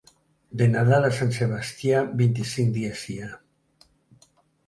[0.61, 3.29] De Nadal a Sant Sebastià, vint-i-cinc dies hi ha.